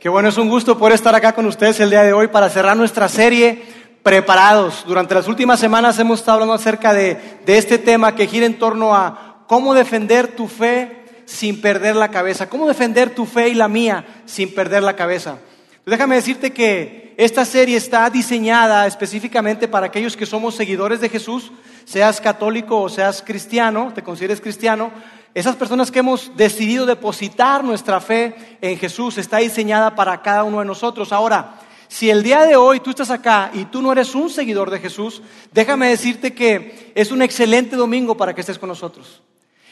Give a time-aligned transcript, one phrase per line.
[0.00, 2.48] Qué bueno, es un gusto poder estar acá con ustedes el día de hoy para
[2.48, 3.64] cerrar nuestra serie
[4.04, 4.84] Preparados.
[4.86, 8.94] Durante las últimas semanas hemos estado hablando acerca de, este tema que gira en torno
[8.94, 13.66] a cómo defender tu fe sin perder la cabeza, cómo defender tu fe y la
[13.66, 15.38] mía sin perder la cabeza.
[15.84, 21.50] Déjame decirte que esta serie está diseñada específicamente para aquellos que somos seguidores de Jesús,
[21.84, 24.92] seas católico o seas cristiano, te consideres cristiano,
[25.34, 30.60] esas personas que hemos decidido depositar nuestra fe en Jesús está diseñada para cada uno
[30.60, 31.12] de nosotros.
[31.12, 34.70] Ahora, si el día de hoy tú estás acá y tú no eres un seguidor
[34.70, 35.22] de Jesús,
[35.52, 39.22] déjame decirte que es un excelente domingo para que estés con nosotros.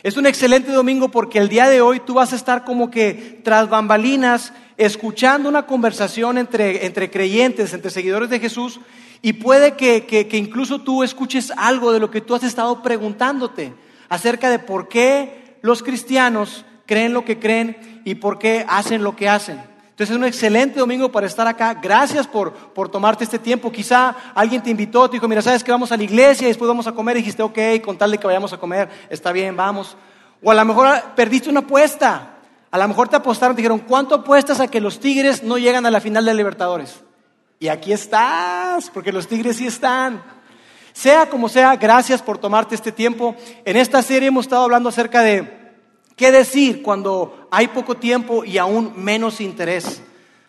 [0.02, 3.40] Es un excelente domingo porque el día de hoy tú vas a estar como que
[3.42, 8.78] tras bambalinas escuchando una conversación entre, entre creyentes, entre seguidores de Jesús
[9.20, 13.74] y puede que, que incluso tú escuches algo de lo que tú has estado preguntándote
[14.08, 19.16] acerca de por qué los cristianos creen lo que creen y por qué hacen lo
[19.16, 19.60] que hacen.
[19.90, 21.74] Entonces es un excelente domingo para estar acá.
[21.74, 23.72] Gracias por, por tomarte este tiempo.
[23.72, 26.68] Quizá alguien te invitó, te dijo, mira, sabes que vamos a la iglesia y después
[26.68, 29.56] vamos a comer y dijiste, ok, con tal de que vayamos a comer, está bien,
[29.56, 29.96] vamos.
[30.42, 32.36] O a lo mejor perdiste una apuesta.
[32.70, 35.86] A lo mejor te apostaron, te dijeron, ¿cuánto apuestas a que los Tigres no llegan
[35.86, 37.02] a la final de Libertadores?
[37.58, 40.22] Y aquí estás, porque los Tigres sí están.
[40.96, 43.36] Sea como sea, gracias por tomarte este tiempo.
[43.66, 45.74] En esta serie hemos estado hablando acerca de
[46.16, 50.02] qué decir cuando hay poco tiempo y aún menos interés.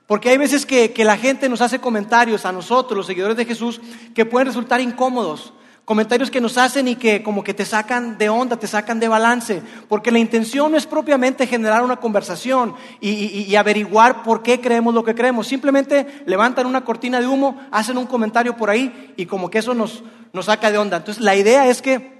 [0.05, 3.81] Porque hay veces que, la gente nos hace comentarios a nosotros, los seguidores de Jesús,
[4.15, 5.51] que pueden resultar incómodos.
[5.87, 9.07] Comentarios que nos hacen y que como que te sacan de onda, te sacan de
[9.07, 9.63] balance.
[9.87, 15.05] Porque la intención no es propiamente generar una conversación y, averiguar por qué creemos lo
[15.05, 15.47] que creemos.
[15.47, 19.73] Simplemente levantan una cortina de humo, hacen un comentario por ahí y como que eso
[19.73, 20.97] nos, nos saca de onda.
[20.97, 22.17] Entonces, la idea es que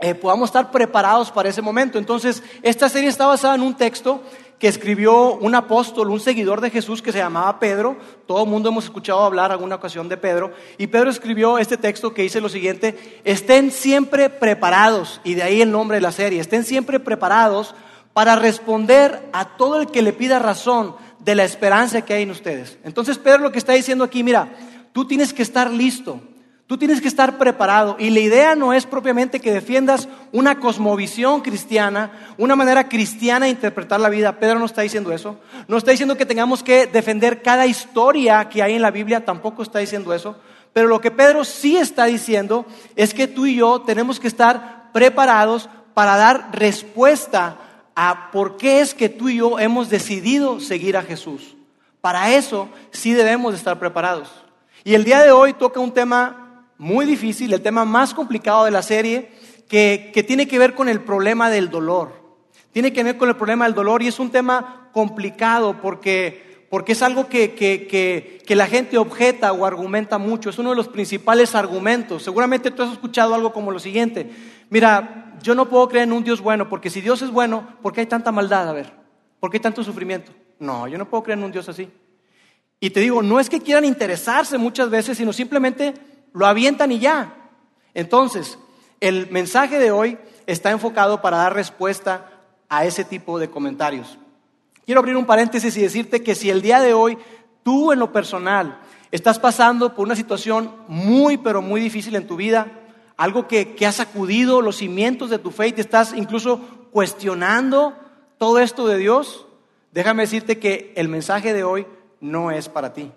[0.00, 2.00] eh, podamos estar preparados para ese momento.
[2.00, 4.24] Entonces, esta serie está basada en un texto
[4.64, 7.98] que escribió un apóstol, un seguidor de Jesús que se llamaba Pedro.
[8.26, 10.54] Todo el mundo hemos escuchado hablar alguna ocasión de Pedro.
[10.78, 15.60] Y Pedro escribió este texto que dice lo siguiente, estén siempre preparados, y de ahí
[15.60, 17.74] el nombre de la serie, estén siempre preparados
[18.14, 22.30] para responder a todo el que le pida razón de la esperanza que hay en
[22.30, 22.78] ustedes.
[22.84, 24.48] Entonces Pedro lo que está diciendo aquí, mira,
[24.94, 26.22] tú tienes que estar listo
[26.66, 31.42] Tú tienes que estar preparado y la idea no es propiamente que defiendas una cosmovisión
[31.42, 34.38] cristiana, una manera cristiana de interpretar la vida.
[34.38, 35.38] Pedro no está diciendo eso.
[35.68, 39.62] No está diciendo que tengamos que defender cada historia que hay en la Biblia, tampoco
[39.62, 40.36] está diciendo eso.
[40.72, 42.64] Pero lo que Pedro sí está diciendo
[42.96, 47.58] es que tú y yo tenemos que estar preparados para dar respuesta
[47.94, 51.56] a por qué es que tú y yo hemos decidido seguir a Jesús.
[52.00, 54.30] Para eso sí debemos estar preparados.
[54.82, 56.43] Y el día de hoy toca un tema
[56.84, 59.30] muy difícil, el tema más complicado de la serie,
[59.70, 62.12] que, tiene que ver con el problema del dolor.
[62.72, 66.92] Tiene que ver con el problema del dolor y es un tema complicado porque, porque
[66.92, 70.50] es algo que, que, la gente objeta o argumenta mucho.
[70.50, 72.22] Es uno de los principales argumentos.
[72.22, 74.30] Seguramente tú has escuchado algo como lo siguiente.
[74.68, 77.94] Mira, yo no puedo creer en un Dios bueno porque si Dios es bueno, ¿por
[77.94, 78.68] qué hay tanta maldad?
[78.68, 78.92] A ver,
[79.40, 80.32] ¿por qué hay tanto sufrimiento?
[80.58, 81.88] No, yo no puedo creer en un Dios así.
[82.78, 85.94] Y te digo, no es que quieran interesarse muchas veces, sino simplemente
[86.34, 87.34] lo avientan y ya.
[87.94, 88.58] Entonces,
[89.00, 92.30] el mensaje de hoy está enfocado para dar respuesta
[92.68, 94.18] a ese tipo de comentarios.
[94.84, 97.16] Quiero abrir un paréntesis y decirte que si el día de hoy
[97.62, 98.80] tú en lo personal
[99.10, 102.66] estás pasando por una situación muy, pero muy difícil en tu vida,
[103.16, 107.94] algo que, que ha sacudido los cimientos de tu fe y te estás incluso cuestionando
[108.38, 109.46] todo esto de Dios,
[109.92, 111.86] déjame decirte que el mensaje de hoy
[112.20, 113.12] no es para ti.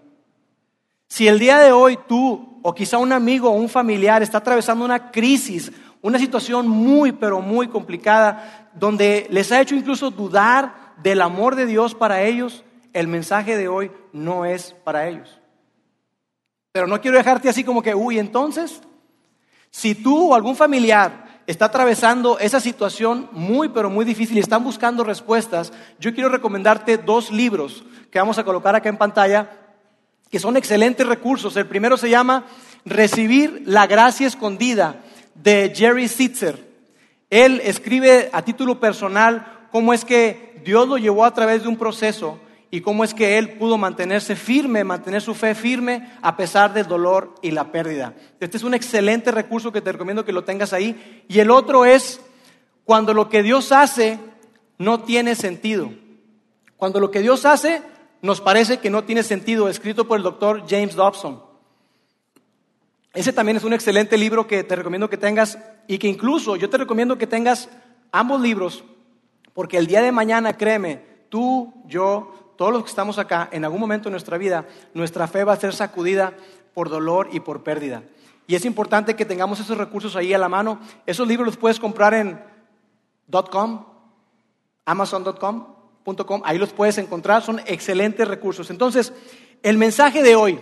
[1.08, 4.84] Si el día de hoy tú o quizá un amigo o un familiar está atravesando
[4.84, 11.22] una crisis, una situación muy, pero muy complicada, donde les ha hecho incluso dudar del
[11.22, 12.64] amor de Dios para ellos,
[12.94, 15.40] el mensaje de hoy no es para ellos.
[16.72, 18.82] Pero no quiero dejarte así como que, uy, entonces,
[19.70, 24.64] si tú o algún familiar está atravesando esa situación muy, pero muy difícil y están
[24.64, 29.67] buscando respuestas, yo quiero recomendarte dos libros que vamos a colocar acá en pantalla
[30.30, 31.56] que son excelentes recursos.
[31.56, 32.46] El primero se llama
[32.86, 35.04] Recibir la gracia escondida
[35.36, 36.68] de Jerry Sitzer.
[37.30, 41.78] Él escribe a título personal cómo es que Dios lo llevó a través de un
[41.78, 42.40] proceso
[42.70, 46.88] y cómo es que él pudo mantenerse firme, mantener su fe firme a pesar del
[46.88, 48.14] dolor y la pérdida.
[48.40, 51.24] Este es un excelente recurso que te recomiendo que lo tengas ahí.
[51.30, 52.20] Y el otro es
[52.84, 54.20] cuando lo que Dios hace
[54.78, 55.92] no tiene sentido.
[56.76, 57.82] Cuando lo que Dios hace
[58.22, 61.42] nos parece que no tiene sentido, escrito por el doctor James Dobson.
[63.14, 66.70] Ese también es un excelente libro que te recomiendo que tengas y que incluso yo
[66.70, 67.70] te recomiendo que tengas
[68.12, 68.84] ambos libros,
[69.54, 73.80] porque el día de mañana, créeme, tú, yo, todos los que estamos acá, en algún
[73.80, 76.34] momento de nuestra vida, nuestra fe va a ser sacudida
[76.74, 78.04] por dolor y por pérdida.
[78.48, 80.80] Y es importante que tengamos esos recursos ahí a la mano.
[81.06, 82.40] Esos libros los puedes comprar en
[83.52, 83.86] .com,
[84.86, 85.66] amazon.com,
[86.44, 88.70] ahí los puedes encontrar, son excelentes recursos.
[88.70, 89.14] Entonces,
[89.64, 90.60] el mensaje de hoy,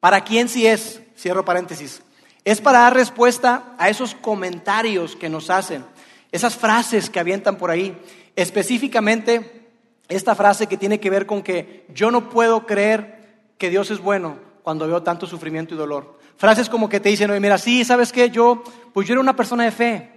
[0.00, 1.00] ¿para quién sí es?
[1.16, 2.02] Cierro paréntesis.
[2.44, 5.84] Es para dar respuesta a esos comentarios que nos hacen,
[6.32, 7.96] esas frases que avientan por ahí.
[8.36, 9.68] Específicamente,
[10.08, 13.16] esta frase que tiene que ver con que yo no puedo creer
[13.58, 16.18] que Dios es bueno cuando veo tanto sufrimiento y dolor.
[16.36, 18.30] Frases como que te dicen, oye, mira, sí, ¿sabes qué?
[18.30, 18.62] Yo,
[18.92, 20.15] pues yo era una persona de fe.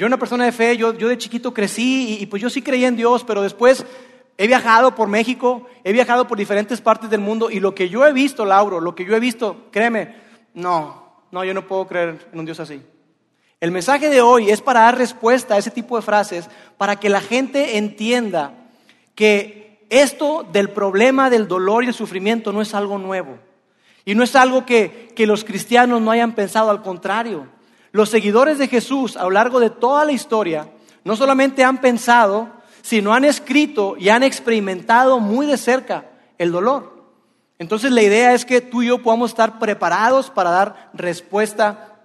[0.00, 2.62] Yo era una persona de fe, yo, yo de chiquito crecí y, pues yo sí
[2.62, 3.84] creía en Dios, pero después
[4.38, 8.06] he viajado por México, he viajado por diferentes partes del mundo y lo que yo
[8.06, 10.14] he visto, Lauro, lo que yo he visto, créeme,
[10.54, 12.80] no, no, yo no puedo creer en un Dios así.
[13.60, 16.48] El mensaje de hoy es para dar respuesta a ese tipo de frases,
[16.78, 18.54] para que la gente entienda
[19.14, 23.36] que esto del problema del dolor y el sufrimiento no es algo nuevo.
[24.06, 27.59] Y no es algo que, los cristianos no hayan pensado, al contrario.
[27.92, 30.68] Los seguidores de Jesús a lo largo de toda la historia
[31.04, 32.48] no solamente han pensado,
[32.82, 36.06] sino han escrito y han experimentado muy de cerca
[36.38, 37.00] el dolor.
[37.58, 41.98] Entonces la idea es que tú y yo podamos estar preparados para dar respuesta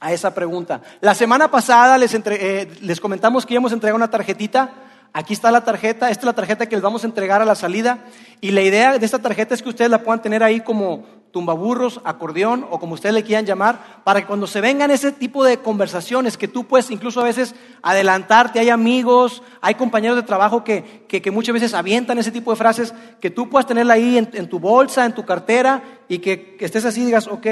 [0.00, 0.82] a esa pregunta.
[1.00, 4.70] La semana pasada les, eh, comentamos que íbamos a entregar una tarjetita.
[5.12, 7.54] Aquí está la tarjeta, esta es la tarjeta que les vamos a entregar a la
[7.54, 8.04] salida.
[8.40, 12.00] Y la idea de esta tarjeta es que ustedes la puedan tener ahí como tumbaburros,
[12.04, 15.58] acordeón o como ustedes le quieran llamar, para que cuando se vengan ese tipo de
[15.58, 21.04] conversaciones, que tú puedes incluso a veces adelantarte, hay amigos, hay compañeros de trabajo que,
[21.06, 24.48] que, muchas veces avientan ese tipo de frases, que tú puedas tenerla ahí en, en
[24.48, 27.46] tu bolsa, en tu cartera, y que, que estés así y digas, ok,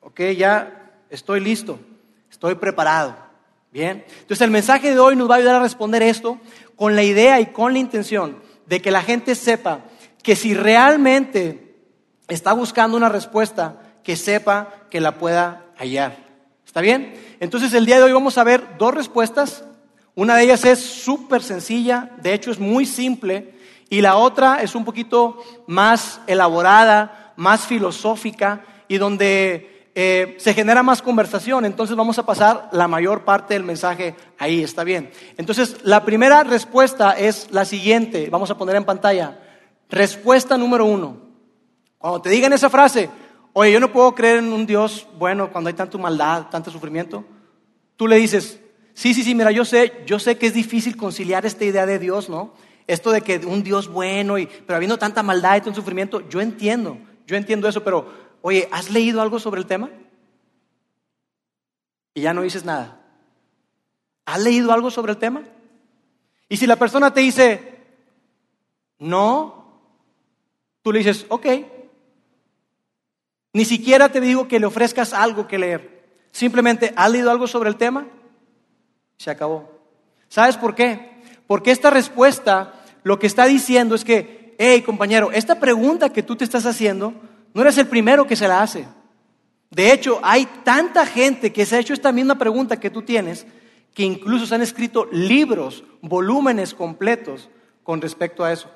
[0.00, 1.78] ok, ya estoy listo,
[2.30, 3.16] estoy preparado.
[3.72, 6.40] Bien, entonces el mensaje de hoy nos va a ayudar a responder esto
[6.74, 9.84] con la idea y con la intención de que la gente sepa
[10.22, 11.76] que si realmente
[12.28, 16.16] está buscando una respuesta, que sepa que la pueda hallar.
[16.66, 17.14] ¿Está bien?
[17.40, 19.64] Entonces el día de hoy vamos a ver dos respuestas.
[20.14, 23.54] Una de ellas es súper sencilla, de hecho es muy simple,
[23.88, 30.82] y la otra es un poquito más elaborada, más filosófica, y donde eh, se genera
[30.82, 35.10] más conversación, entonces vamos a pasar la mayor parte del mensaje ahí, está bien.
[35.36, 39.38] Entonces, la primera respuesta es la siguiente, vamos a poner en pantalla.
[39.90, 41.18] Respuesta número uno.
[41.98, 43.10] Cuando te digan esa frase,
[43.52, 47.24] oye, yo no puedo creer en un Dios bueno cuando hay tanta maldad, tanto sufrimiento,
[47.96, 48.60] tú le dices,
[48.94, 51.98] sí, sí, sí, mira, yo sé, yo sé que es difícil conciliar esta idea de
[51.98, 52.54] Dios, ¿no?
[52.86, 56.98] Esto de que un Dios bueno, pero habiendo tanta maldad y tanto sufrimiento, yo entiendo,
[57.26, 58.12] yo entiendo eso, pero
[58.42, 59.90] oye, ¿has leído algo sobre el tema?
[62.14, 63.00] Y ya no dices nada.
[64.24, 65.42] ¿Has leído algo sobre el tema?
[66.48, 67.78] Y si la persona te dice,
[68.98, 69.59] no,
[70.82, 71.46] tú le dices, ok.
[73.52, 76.00] Ni siquiera te digo que le ofrezcas algo que leer.
[76.30, 78.06] Simplemente, ¿has leído algo sobre el tema?
[79.16, 79.80] Se acabó.
[80.28, 81.10] ¿Sabes por qué?
[81.46, 86.36] Porque esta respuesta lo que está diciendo es que, hey compañero, esta pregunta que tú
[86.36, 87.14] te estás haciendo
[87.52, 88.86] no eres el primero que se la hace.
[89.70, 93.46] De hecho, hay tanta gente que se ha hecho esta misma pregunta que tú tienes,
[93.94, 97.48] que incluso se han escrito libros, volúmenes completos
[97.82, 98.70] con respecto a eso.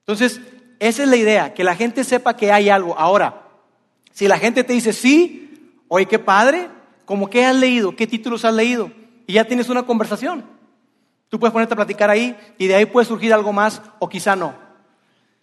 [0.00, 0.40] Entonces,
[0.78, 2.98] esa es la idea, que la gente sepa que hay algo.
[2.98, 3.42] Ahora,
[4.12, 6.68] si la gente te dice, sí, oye, qué padre,
[7.04, 7.94] ¿cómo qué has leído?
[7.96, 8.90] ¿Qué títulos has leído?
[9.26, 10.44] Y ya tienes una conversación.
[11.28, 14.36] Tú puedes ponerte a platicar ahí y de ahí puede surgir algo más o quizá
[14.36, 14.54] no.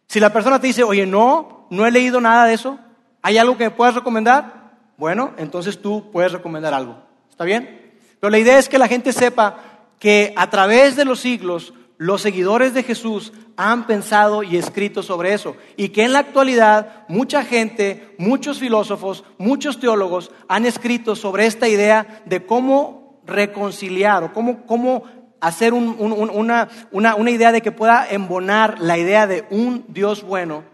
[0.08, 2.80] Si la persona te dice, oye, no, no he leído nada de eso,
[3.22, 4.72] ¿hay algo que me puedas recomendar?
[4.98, 6.98] Bueno, entonces tú puedes recomendar algo.
[7.30, 7.94] ¿Está bien?
[8.20, 9.58] Pero la idea es que la gente sepa
[10.00, 15.34] que a través de los siglos los seguidores de Jesús han pensado y escrito sobre
[15.34, 15.56] eso.
[15.78, 21.70] Y que en la actualidad mucha gente, muchos filósofos, muchos teólogos han escrito sobre esta
[21.70, 25.06] idea de cómo reconciliar o cómo, cómo
[25.40, 30.66] hacer una, una idea de que pueda embonar la idea de un Dios bueno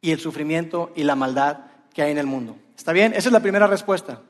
[0.00, 1.58] y el sufrimiento y la maldad
[1.92, 2.56] que hay en el mundo.
[2.78, 3.12] ¿Está bien?
[3.12, 4.22] Esa es la primera respuesta.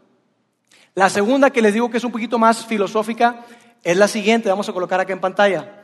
[0.97, 3.45] La segunda que les digo que es un poquito más filosófica
[3.85, 5.77] es la siguiente, vamos a colocar acá en pantalla.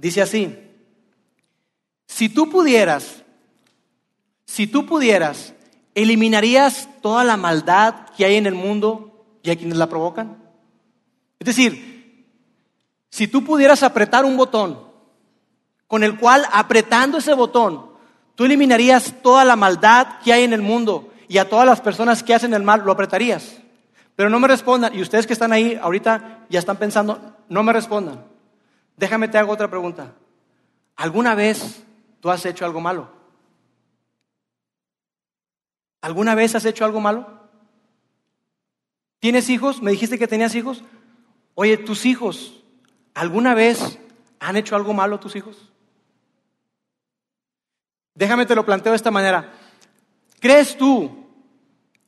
[0.00, 0.56] Dice así,
[2.06, 3.22] si tú pudieras,
[4.46, 5.52] si tú pudieras,
[5.94, 10.38] ¿eliminarías toda la maldad que hay en el mundo y a quienes la provocan?
[11.38, 12.24] Es decir,
[13.10, 14.78] si tú pudieras apretar un botón
[15.86, 17.90] con el cual apretando ese botón
[18.36, 22.22] tú eliminarías toda la maldad que hay en el mundo y a todas las personas
[22.22, 23.58] que hacen el mal lo apretarías.
[24.16, 27.74] Pero no me respondan, y ustedes que están ahí ahorita ya están pensando, no me
[27.74, 28.29] respondan.
[29.00, 30.12] Déjame te hago otra pregunta.
[30.94, 31.82] ¿Alguna vez
[32.20, 33.10] tú has hecho algo malo?
[36.02, 37.48] ¿Alguna vez has hecho algo malo?
[39.18, 39.80] ¿Tienes hijos?
[39.80, 40.84] ¿Me dijiste que tenías hijos?
[41.54, 42.62] Oye, tus hijos,
[43.14, 43.98] ¿alguna vez
[44.38, 45.72] han hecho algo malo tus hijos?
[48.14, 49.50] Déjame te lo planteo de esta manera.
[50.40, 51.26] ¿Crees tú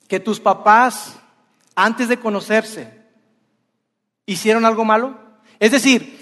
[0.08, 1.18] que tus papás,
[1.74, 3.02] antes de conocerse,
[4.26, 5.18] hicieron algo malo?
[5.58, 6.21] Es decir,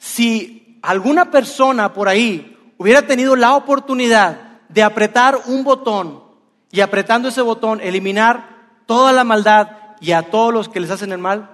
[0.00, 6.24] si alguna persona por ahí hubiera tenido la oportunidad de apretar un botón
[6.70, 8.48] y apretando ese botón eliminar
[8.86, 9.68] toda la maldad
[10.00, 11.50] y a todos los que les hacen el mal,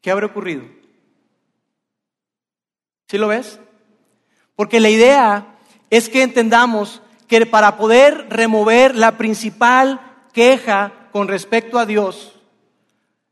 [0.00, 0.62] ¿qué habría ocurrido?
[3.08, 3.58] ¿Sí lo ves?
[4.54, 5.56] Porque la idea
[5.90, 10.00] es que entendamos que para poder remover la principal
[10.32, 12.40] queja con respecto a Dios,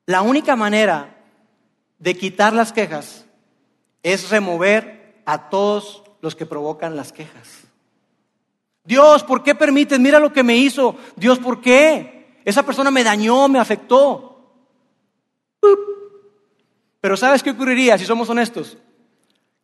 [0.07, 1.23] la única manera
[2.01, 3.27] de quitar las quejas
[4.03, 7.63] es remover a todos los que provocan las quejas.
[8.85, 9.99] Dios, ¿por qué permites?
[10.01, 10.97] Mira lo que me hizo.
[11.17, 12.41] Dios, ¿por qué?
[12.45, 14.33] Esa persona me dañó, me afectó.
[17.01, 18.79] Pero ¿sabes qué ocurriría si somos honestos?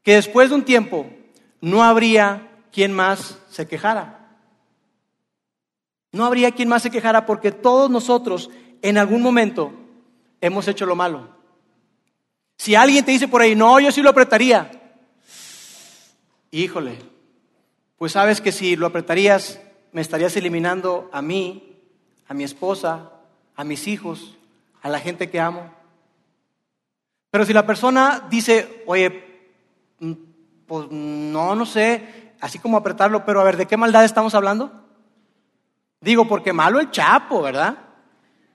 [0.02, 1.07] Que después de un tiempo
[1.61, 4.37] no habría quien más se quejara.
[6.12, 8.50] No habría quien más se quejara porque todos nosotros
[8.83, 9.73] en algún momento
[10.40, 11.38] hemos hecho lo malo.
[12.59, 14.71] Si alguien te dice por ahí, no, yo sí lo apretaría.
[16.50, 16.99] Híjole,
[17.97, 19.61] pues sabes que si lo apretarías,
[19.93, 21.77] me estarías eliminando a mí,
[22.27, 23.11] a mi esposa,
[23.55, 24.37] a mis hijos,
[24.83, 25.73] a la gente que amo.
[27.31, 29.25] Pero si la persona dice, oye,
[30.00, 30.12] mm,
[30.67, 34.73] pues no, no sé, así como apretarlo, pero a ver, ¿de qué maldad estamos hablando?
[36.00, 37.77] Digo, porque malo el chapo, ¿verdad?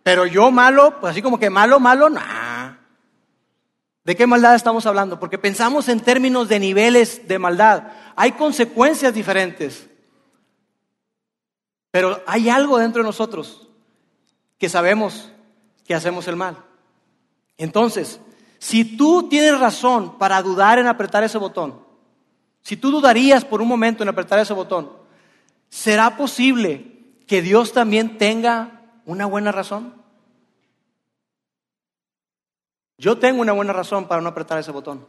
[0.04, 2.43] Pero yo malo, pues así como que malo, malo, nah.
[4.04, 5.20] ¿De qué maldad estamos hablando?
[5.20, 7.92] Porque pensamos en términos de niveles de maldad.
[8.16, 9.88] Hay consecuencias diferentes.
[11.92, 13.70] Pero hay algo dentro de nosotros
[14.58, 15.32] que sabemos
[15.86, 16.58] que hacemos el mal.
[17.58, 18.20] Entonces,
[18.60, 21.84] si tú tienes razón para dudar en apretar ese botón,
[22.62, 24.92] si tú dudarías por un momento en apretar ese botón,
[25.70, 29.94] ¿será posible que Dios también tenga una buena razón?
[33.04, 35.06] Yo tengo una buena razón para no apretar ese botón.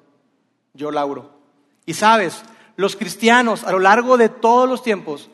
[0.73, 1.31] Yo, Lauro.
[1.87, 2.43] Y sabes,
[2.75, 5.31] los cristianos a lo largo de todos los tiempos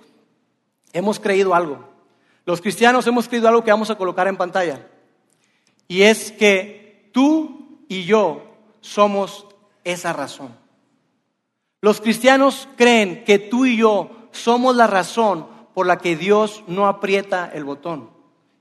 [0.93, 1.89] hemos creído algo.
[2.45, 4.87] Los cristianos hemos creído algo que vamos a colocar en pantalla.
[5.89, 8.43] Y es que tú y yo
[8.83, 9.47] somos
[9.83, 10.55] esa razón.
[11.81, 16.89] Los cristianos creen que tú y yo somos la razón por la que Dios no
[16.89, 18.11] aprieta el botón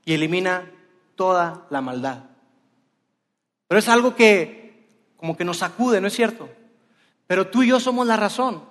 [0.06, 0.72] y elimina
[1.16, 2.29] toda la maldad.
[3.70, 6.48] Pero es algo que como que nos sacude, ¿no es cierto?
[7.28, 8.64] Pero tú y yo somos la razón.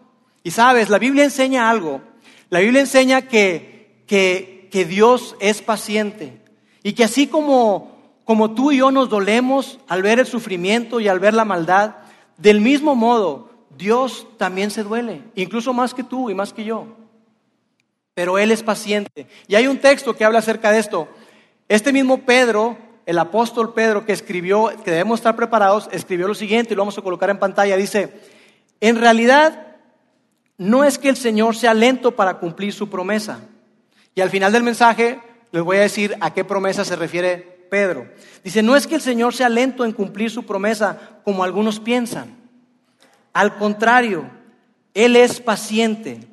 [0.44, 2.02] Y sabes, la Biblia enseña algo.
[2.50, 6.42] La Biblia enseña que, que, que Dios es paciente
[6.84, 11.08] y que así como, como tú y yo nos dolemos al ver el sufrimiento y
[11.08, 11.96] al ver la maldad,
[12.36, 16.88] del mismo modo Dios también se duele, incluso más que tú y más que yo.
[18.16, 19.28] Pero Él es paciente.
[19.48, 21.08] Y hay un texto que habla acerca de esto.
[21.70, 26.74] Este mismo Pedro, el apóstol Pedro que escribió, que debemos estar preparados, escribió lo siguiente
[26.74, 27.76] y lo vamos a colocar en pantalla.
[27.76, 28.14] Dice,
[28.80, 29.78] en realidad
[30.58, 33.40] no es que el Señor sea lento para cumplir su promesa.
[34.16, 35.20] Y al final del mensaje
[35.52, 38.08] les voy a decir a qué promesa se refiere Pedro.
[38.44, 42.40] Dice, no es que el Señor sea lento en cumplir su promesa como algunos piensan
[43.34, 44.30] al contrario,
[44.94, 46.28] Él es paciente.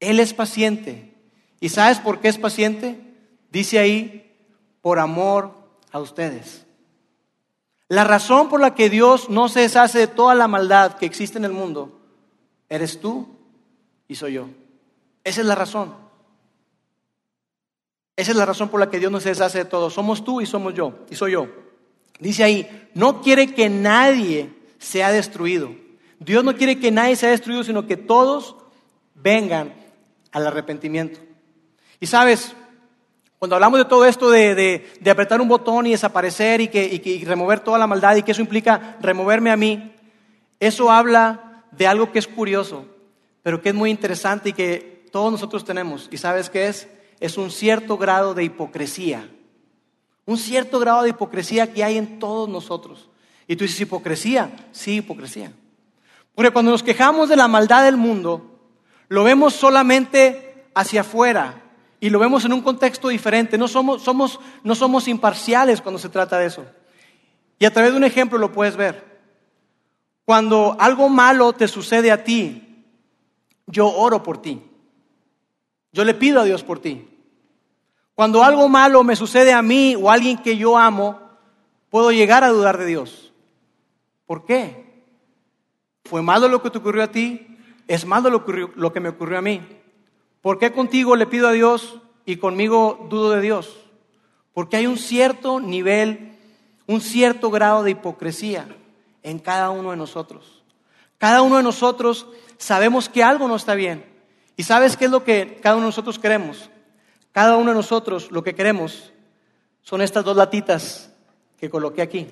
[0.00, 1.14] Él es paciente.
[1.60, 3.00] ¿Y sabes por qué es paciente?
[3.50, 4.25] Dice ahí,
[4.86, 5.50] por amor
[5.90, 6.64] a ustedes.
[7.88, 11.38] La razón por la que Dios no se deshace de toda la maldad que existe
[11.38, 11.98] en el mundo,
[12.68, 13.26] eres tú
[14.06, 14.46] y soy yo.
[15.24, 15.92] Esa es la razón.
[18.14, 19.90] Esa es la razón por la que Dios no se deshace de todo.
[19.90, 21.48] Somos tú y somos yo, y soy yo.
[22.20, 25.74] Dice ahí, no quiere que nadie sea destruido.
[26.20, 28.54] Dios no quiere que nadie sea destruido, sino que todos
[29.16, 29.74] vengan
[30.30, 31.18] al arrepentimiento.
[31.98, 32.54] Y sabes,
[33.38, 37.60] cuando hablamos de todo esto de, apretar un botón y desaparecer y, que, y remover
[37.60, 39.92] toda la maldad y que eso implica removerme a mí,
[40.58, 42.86] eso habla de algo que es curioso,
[43.42, 46.08] pero que es muy interesante y que todos nosotros tenemos.
[46.10, 46.88] ¿Y sabes qué es?
[47.20, 49.28] Es un cierto grado de hipocresía.
[50.24, 53.10] Un cierto grado de hipocresía que hay en todos nosotros.
[53.46, 54.50] Y tú dices, hipocresía.
[54.72, 55.52] Sí, hipocresía.
[56.34, 58.58] Porque cuando nos quejamos de la maldad del mundo,
[59.08, 61.62] lo vemos solamente hacia afuera
[62.00, 63.58] y lo vemos en un contexto diferente.
[63.58, 66.64] No somos, somos, no somos imparciales cuando se trata de eso.
[67.58, 69.16] Y a través de un ejemplo lo puedes ver.
[70.24, 72.84] Cuando algo malo te sucede a ti,
[73.66, 74.62] yo oro por ti.
[75.92, 77.08] Yo le pido a Dios por ti.
[78.14, 81.20] Cuando algo malo me sucede a mí o a alguien que yo amo,
[81.90, 83.32] puedo llegar a dudar de Dios.
[84.26, 85.04] ¿Por qué?
[86.04, 87.46] ¿Fue malo lo que te ocurrió a ti?
[87.86, 89.60] ¿Es malo lo, lo que me ocurrió a mí?
[90.46, 93.78] ¿Por qué contigo le pido a Dios y conmigo dudo de Dios?
[94.54, 96.38] Porque hay un cierto nivel,
[96.86, 98.68] un cierto grado de hipocresía
[99.24, 100.62] en cada uno de nosotros.
[101.18, 104.06] Cada uno de nosotros sabemos que algo no está bien.
[104.56, 106.70] ¿Y sabes qué es lo que cada uno de nosotros queremos?
[107.32, 109.12] Cada uno de nosotros lo que queremos
[109.82, 111.12] son estas dos latitas
[111.58, 112.28] que coloqué aquí.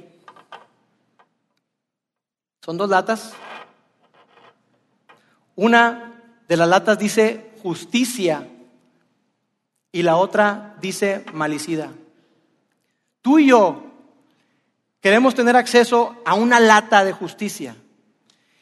[2.64, 3.32] Son dos latas.
[5.56, 8.46] Una de las latas dice justicia
[9.90, 11.90] y la otra dice malicida.
[13.22, 13.84] Tú y yo
[15.00, 17.74] queremos tener acceso a una lata de justicia.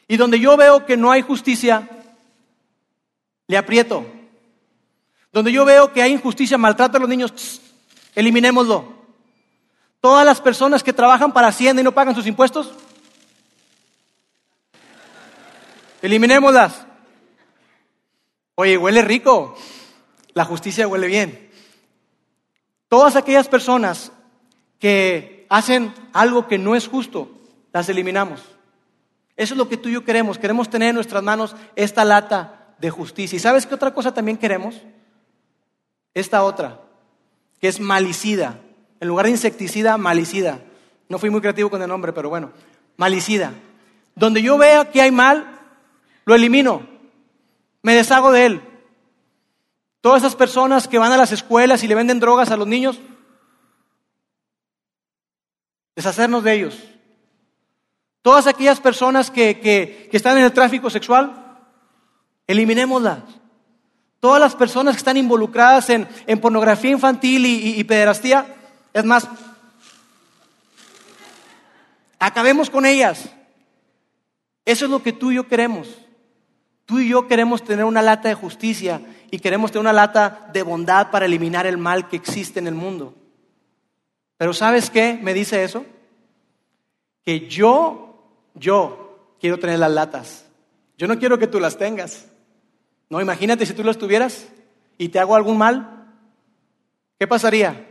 [0.07, 1.89] Y donde yo veo que no hay justicia,
[3.49, 4.07] le aprieto.
[5.33, 7.61] Donde yo veo que hay injusticia, maltrato a los niños,
[8.15, 8.85] eliminémoslo.
[10.01, 12.71] Todas las personas que trabajan para Hacienda y no pagan sus impuestos,
[16.03, 16.92] eliminémoslas.
[18.55, 19.57] Oye, huele rico.
[20.35, 21.51] La justicia huele bien.
[22.89, 24.13] Todas aquellas personas
[24.79, 27.31] que hacen algo que no es justo,
[27.73, 28.41] las eliminamos.
[29.37, 30.39] Eso es lo que tú y yo queremos.
[30.39, 33.37] Queremos tener en nuestras manos esta lata de justicia.
[33.37, 34.81] ¿Y sabes qué otra cosa también queremos?
[36.15, 36.81] Esta otra,
[37.61, 38.59] que es malicida.
[39.01, 40.61] En lugar de insecticida, malicida.
[41.09, 42.53] No fui muy creativo con el nombre, pero bueno,
[42.97, 43.53] malicida.
[44.15, 45.61] Donde yo vea que hay mal,
[46.25, 46.92] lo elimino.
[47.83, 48.63] Me deshago de él.
[50.01, 52.99] Todas esas personas que van a las escuelas y le venden drogas a los niños,
[55.95, 56.79] deshacernos de ellos.
[58.23, 61.61] Todas aquellas personas que, están en el tráfico sexual,
[62.47, 63.23] eliminémoslas.
[64.21, 66.07] Todas las personas que están involucradas en,
[66.41, 68.47] pornografía infantil y, y pederastía,
[68.93, 69.29] es más,
[72.19, 73.29] acabemos con ellas.
[74.65, 75.89] Eso es lo que tú y yo queremos.
[76.87, 80.63] Tú y yo queremos tener una lata de justicia y queremos tener una lata de
[80.63, 83.15] bondad para eliminar el mal que existe en el mundo.
[84.37, 85.87] Pero ¿sabes qué me dice eso?
[87.25, 88.17] Que yo,
[88.55, 90.47] yo quiero tener las latas.
[90.99, 92.27] Yo no quiero que tú las tengas.
[93.09, 94.49] No, imagínate si tú las tuvieras
[94.99, 96.07] y te hago algún mal.
[97.19, 97.87] ¿Qué pasaría?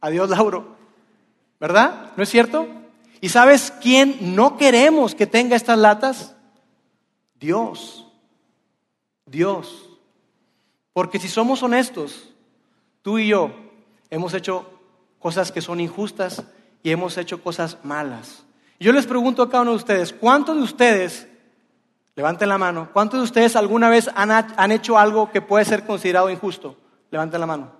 [0.00, 0.76] Adiós, Lauro.
[1.60, 2.12] ¿Verdad?
[2.16, 2.66] ¿No es cierto?
[3.20, 6.33] ¿Y sabes quién no queremos que tenga estas latas?
[7.44, 8.06] Dios.
[9.26, 9.90] Dios.
[10.94, 12.30] Porque si somos honestos,
[13.02, 13.52] tú y yo
[14.08, 14.66] hemos hecho
[15.18, 16.42] cosas que son injustas
[16.82, 18.44] y hemos hecho cosas malas.
[18.80, 21.28] Yo les pregunto a cada uno de ustedes, ¿cuántos de ustedes,
[22.16, 25.84] levanten la mano, cuántos de ustedes alguna vez han, han hecho algo que puede ser
[25.84, 26.78] considerado injusto?
[27.10, 27.72] Levanten la mano.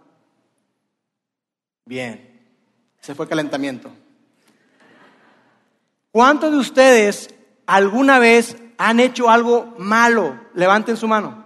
[1.86, 2.38] Bien,
[3.00, 3.90] ese fue calentamiento.
[6.10, 7.34] ¿Cuántos de ustedes
[7.66, 10.38] alguna vez han hecho algo malo?
[10.54, 11.44] Levanten su mano.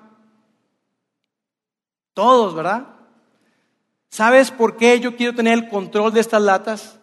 [2.15, 2.89] Todos, ¿verdad?
[4.09, 6.99] ¿Sabes por qué yo quiero tener el control de estas latas?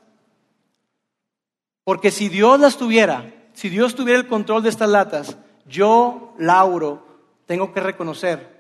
[1.84, 7.06] Porque si Dios las tuviera, si Dios tuviera el control de estas latas, yo, Lauro,
[7.46, 8.56] tengo que reconocer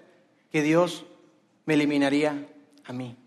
[0.51, 1.05] que Dios
[1.65, 2.47] me eliminaría
[2.85, 3.17] a mí.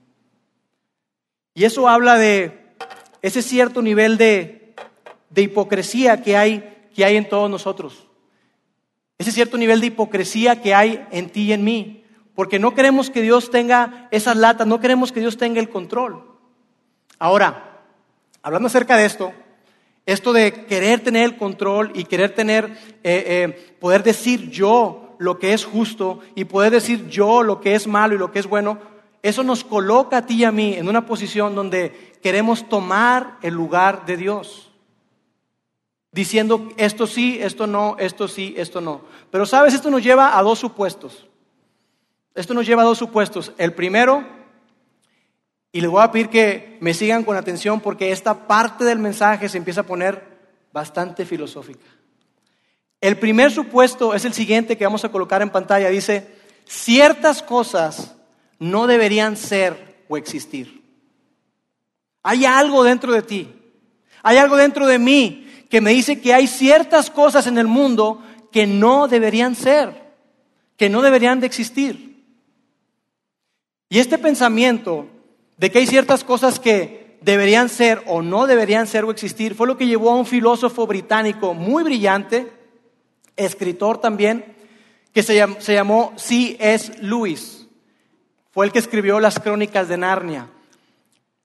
[1.55, 2.72] Y eso habla de
[3.20, 4.74] ese cierto nivel de,
[5.31, 8.07] de hipocresía que hay, que hay en todos nosotros.
[9.18, 12.04] Ese cierto nivel de hipocresía que hay en ti y en mí.
[12.35, 16.22] Porque no queremos que Dios tenga esas latas, no queremos que Dios tenga el control.
[17.18, 17.83] Ahora,
[18.42, 19.33] hablando acerca de esto,
[20.07, 22.66] esto de querer tener el control y querer tener,
[23.02, 27.74] eh, eh, poder decir yo lo que es justo y poder decir yo lo que
[27.74, 28.78] es malo y lo que es bueno,
[29.22, 33.52] eso nos coloca a ti y a mí en una posición donde queremos tomar el
[33.52, 34.67] lugar de Dios.
[36.18, 39.02] Diciendo esto sí, esto no, esto sí, esto no.
[39.31, 41.28] Pero sabes, esto nos lleva a dos supuestos.
[42.35, 43.52] Esto nos lleva a dos supuestos.
[43.57, 44.26] El primero,
[45.70, 49.48] y les voy a pedir que me sigan con atención porque esta parte del mensaje
[49.48, 50.24] se empieza a poner
[50.72, 51.87] bastante filosófica.
[53.00, 55.88] El primer supuesto es el siguiente que vamos a colocar en pantalla.
[55.88, 56.35] Dice,
[56.66, 58.16] ciertas cosas
[58.59, 60.83] no deberían ser o existir.
[62.24, 63.54] Hay algo dentro de ti,
[64.24, 68.22] hay algo dentro de mí que me dice que hay ciertas cosas en el mundo
[68.50, 70.14] que no deberían ser,
[70.76, 72.24] que no deberían de existir.
[73.90, 75.07] Y este pensamiento
[75.57, 79.66] de que hay ciertas cosas que deberían ser o no deberían ser o existir fue
[79.66, 82.50] lo que llevó a un filósofo británico muy brillante,
[83.37, 84.57] escritor también,
[85.12, 86.92] que se llamó, se llamó C.S.
[87.00, 87.66] Lewis.
[88.50, 90.48] Fue el que escribió las crónicas de Narnia.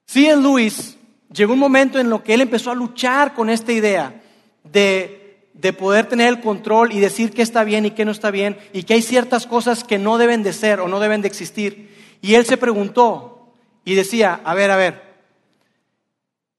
[0.06, 0.40] C.S.
[0.40, 0.96] Lewis
[1.34, 4.22] llegó un momento en lo que él empezó a luchar con esta idea
[4.62, 8.30] de, de poder tener el control y decir qué está bien y qué no está
[8.30, 11.28] bien y que hay ciertas cosas que no deben de ser o no deben de
[11.28, 11.94] existir.
[12.22, 13.52] Y él se preguntó
[13.84, 15.02] y decía, a ver, a ver,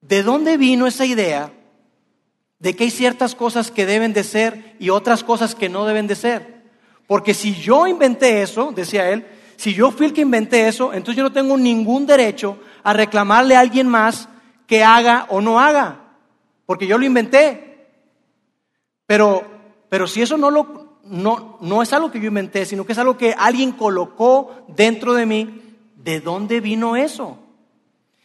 [0.02, 1.52] ¿de dónde vino esa idea
[2.60, 6.08] de que hay ciertas cosas que deben de ser y otras cosas que no deben
[6.08, 6.56] de ser?
[7.08, 9.26] Porque si yo inventé eso, decía él,
[9.58, 13.56] si yo fui el que inventé eso, entonces yo no tengo ningún derecho a reclamarle
[13.56, 14.28] a alguien más
[14.68, 16.00] que haga o no haga,
[16.66, 17.88] porque yo lo inventé.
[19.06, 19.44] Pero,
[19.90, 22.98] pero si eso no, lo, no, no es algo que yo inventé, sino que es
[22.98, 25.62] algo que alguien colocó dentro de mí,
[25.98, 27.38] ¿de dónde vino eso?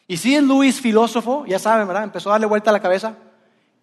[0.06, 2.04] Y si es Luis, filósofo, ya saben, ¿verdad?
[2.04, 3.16] Empezó a darle vuelta a la cabeza.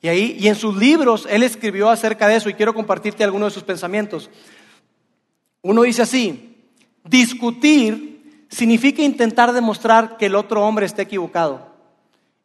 [0.01, 3.51] Y ahí, y en sus libros, él escribió acerca de eso y quiero compartirte algunos
[3.51, 4.29] de sus pensamientos.
[5.61, 6.55] Uno dice así,
[7.03, 11.76] discutir significa intentar demostrar que el otro hombre está equivocado.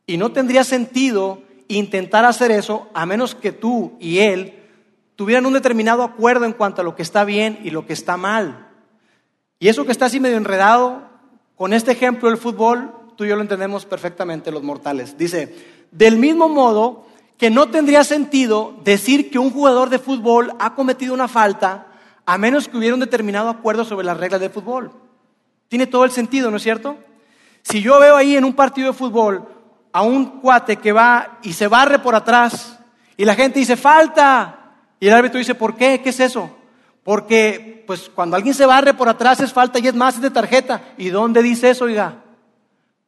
[0.06, 4.58] Y no tendría sentido intentar hacer eso a menos que tú y él
[5.16, 8.16] tuvieran un determinado acuerdo en cuanto a lo que está bien y lo que está
[8.16, 8.68] mal.
[9.58, 11.02] Y eso que está así medio enredado,
[11.54, 15.16] con este ejemplo del fútbol, tú y yo lo entendemos perfectamente los mortales.
[15.16, 15.54] Dice,
[15.92, 17.06] del mismo modo
[17.38, 21.86] que no tendría sentido decir que un jugador de fútbol ha cometido una falta
[22.26, 24.92] a menos que hubiera un determinado acuerdo sobre las reglas del fútbol.
[25.68, 26.96] Tiene todo el sentido, ¿no es cierto?
[27.62, 29.48] Si yo veo ahí en un partido de fútbol
[29.92, 32.78] a un cuate que va y se barre por atrás
[33.16, 34.58] y la gente dice, falta.
[34.98, 36.00] Y el árbitro dice, ¿por qué?
[36.02, 36.50] ¿Qué es eso?
[37.04, 40.30] Porque pues cuando alguien se barre por atrás es falta y es más es de
[40.30, 40.82] tarjeta.
[40.96, 42.22] ¿Y dónde dice eso, oiga?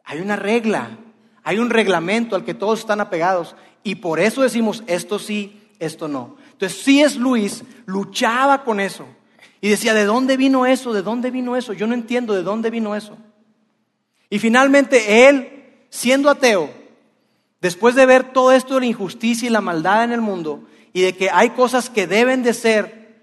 [0.04, 0.90] Hay una regla,
[1.42, 6.08] hay un reglamento al que todos están apegados y por eso decimos esto sí, esto
[6.08, 6.36] no.
[6.52, 9.06] Entonces, sí es Luis, luchaba con eso
[9.60, 10.92] y decía, ¿de dónde vino eso?
[10.92, 11.72] ¿De dónde vino eso?
[11.72, 13.16] Yo no entiendo de dónde vino eso.
[14.28, 15.63] Y finalmente él
[15.94, 16.70] siendo ateo,
[17.60, 21.02] después de ver todo esto de la injusticia y la maldad en el mundo, y
[21.02, 23.14] de que hay cosas que deben de ser,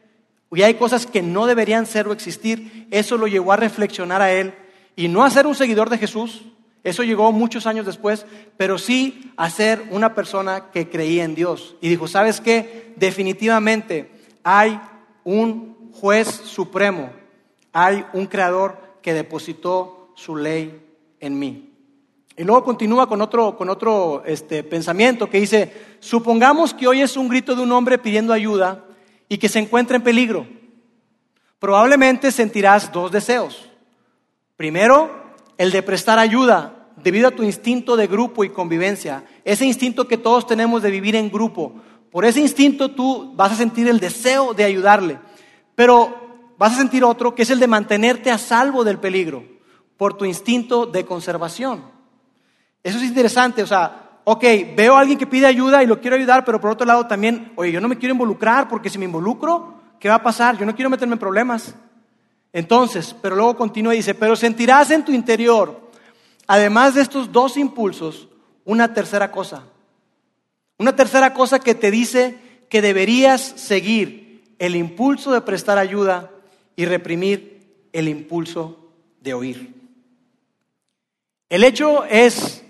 [0.49, 4.31] y hay cosas que no deberían ser o existir, eso lo llevó a reflexionar a
[4.31, 4.53] él,
[4.95, 6.43] y no a ser un seguidor de Jesús,
[6.81, 11.75] eso llegó muchos años después, pero sí a ser una persona que creía en Dios.
[11.81, 12.93] Y dijo, ¿sabes qué?
[12.95, 14.09] Definitivamente
[14.43, 14.79] hay
[15.25, 17.11] un juez supremo,
[17.73, 20.81] hay un creador que depositó su ley
[21.19, 21.70] en mí.
[22.37, 27.17] Y luego continúa con otro, con otro este, pensamiento que dice, supongamos que hoy es
[27.17, 28.85] un grito de un hombre pidiendo ayuda
[29.27, 30.47] y que se encuentra en peligro.
[31.59, 33.69] Probablemente sentirás dos deseos.
[34.55, 35.11] Primero,
[35.57, 39.23] el de prestar ayuda debido a tu instinto de grupo y convivencia.
[39.43, 41.75] Ese instinto que todos tenemos de vivir en grupo.
[42.11, 45.19] Por ese instinto tú vas a sentir el deseo de ayudarle.
[45.75, 49.43] Pero vas a sentir otro que es el de mantenerte a salvo del peligro
[49.97, 51.83] por tu instinto de conservación.
[52.83, 54.43] Eso es interesante, o sea, ok,
[54.75, 57.51] veo a alguien que pide ayuda y lo quiero ayudar, pero por otro lado también,
[57.55, 60.57] oye, yo no me quiero involucrar porque si me involucro, ¿qué va a pasar?
[60.57, 61.75] Yo no quiero meterme en problemas.
[62.53, 65.89] Entonces, pero luego continúa y dice, pero sentirás en tu interior,
[66.47, 68.27] además de estos dos impulsos,
[68.65, 69.63] una tercera cosa.
[70.77, 72.37] Una tercera cosa que te dice
[72.69, 76.31] que deberías seguir el impulso de prestar ayuda
[76.75, 78.91] y reprimir el impulso
[79.21, 79.75] de oír.
[81.49, 82.63] El hecho es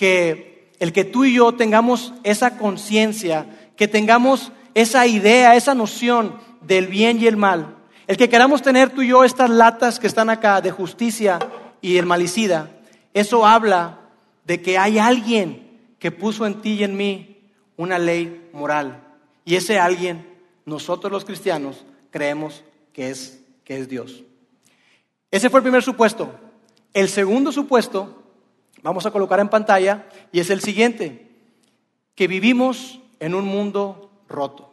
[0.00, 3.44] que el que tú y yo tengamos esa conciencia,
[3.76, 8.88] que tengamos esa idea, esa noción del bien y el mal, el que queramos tener
[8.88, 11.38] tú y yo estas latas que están acá de justicia
[11.82, 12.70] y el malicida,
[13.12, 13.98] eso habla
[14.46, 17.36] de que hay alguien que puso en ti y en mí
[17.76, 19.02] una ley moral.
[19.44, 20.26] Y ese alguien,
[20.64, 24.22] nosotros los cristianos, creemos que es, que es Dios.
[25.30, 26.34] Ese fue el primer supuesto.
[26.94, 28.19] El segundo supuesto
[28.82, 31.30] vamos a colocar en pantalla y es el siguiente,
[32.14, 34.72] que vivimos en un mundo roto.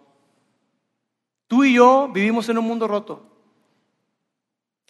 [1.48, 3.24] Tú y yo vivimos en un mundo roto.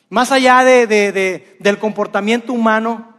[0.10, 3.15] Más allá de, del comportamiento humano,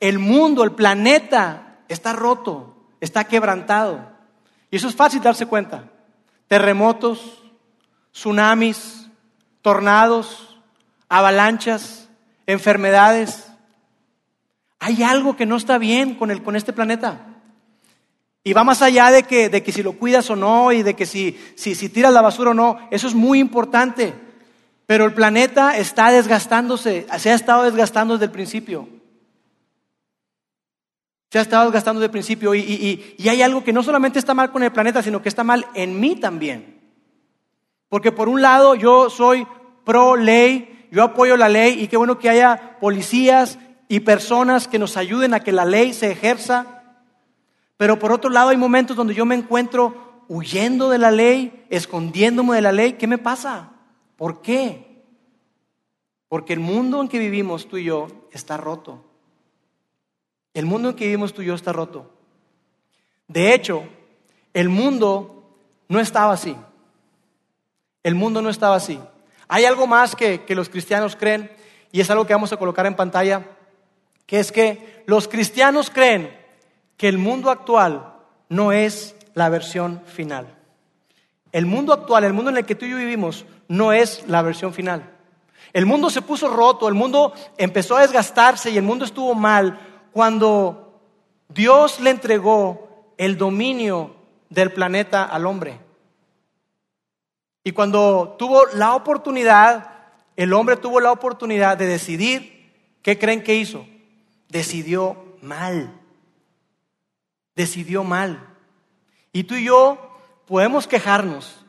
[0.00, 4.10] el mundo, el planeta está roto, está quebrantado.
[4.70, 5.90] Y eso es fácil darse cuenta.
[6.48, 7.42] Terremotos,
[8.12, 9.08] tsunamis,
[9.62, 10.58] tornados,
[11.08, 12.08] avalanchas,
[12.46, 13.49] enfermedades,
[14.80, 17.26] hay algo que no está bien con, el, con este planeta.
[18.42, 20.94] Y va más allá de que, de que si lo cuidas o no y de
[20.96, 22.78] que si, si, si tiras la basura o no.
[22.90, 24.14] Eso es muy importante.
[24.86, 28.88] Pero el planeta está desgastándose, se ha estado desgastando desde el principio.
[31.30, 34.50] Se ha estado gastando de principio y, y hay algo que no solamente está mal
[34.50, 36.80] con el planeta, sino que está mal en mí también.
[37.88, 39.46] Porque por un lado yo soy
[39.84, 43.58] pro ley, yo apoyo la ley y qué bueno que haya policías
[43.90, 46.84] y personas que nos ayuden a que la ley se ejerza.
[47.76, 52.54] Pero por otro lado hay momentos donde yo me encuentro huyendo de la ley, escondiéndome
[52.54, 52.92] de la ley.
[52.92, 53.72] ¿Qué me pasa?
[54.14, 55.02] ¿Por qué?
[56.28, 59.04] Porque el mundo en que vivimos tú y yo está roto.
[60.54, 62.12] El mundo en que vivimos tú y yo está roto.
[63.26, 63.82] De hecho,
[64.54, 65.50] el mundo
[65.88, 66.56] no estaba así.
[68.04, 69.00] El mundo no estaba así.
[69.48, 71.50] Hay algo más que, los cristianos creen,
[71.90, 73.56] y es algo que vamos a colocar en pantalla,
[74.30, 76.32] que es que los cristianos creen
[76.96, 78.14] que el mundo actual
[78.48, 80.56] no es la versión final.
[81.50, 84.42] El mundo actual, el mundo en el que tú y yo vivimos, no es la
[84.42, 85.02] versión final.
[85.72, 89.80] El mundo se puso roto, el mundo empezó a desgastarse y el mundo estuvo mal
[90.12, 91.00] cuando
[91.48, 94.14] Dios le entregó el dominio
[94.48, 95.80] del planeta al hombre.
[97.64, 99.90] Y cuando tuvo la oportunidad,
[100.36, 103.84] el hombre tuvo la oportunidad de decidir, ¿qué creen que hizo?
[104.50, 105.98] Decidió mal.
[107.56, 108.54] Decidió mal.
[109.32, 109.98] Y tú y yo
[110.46, 111.64] podemos quejarnos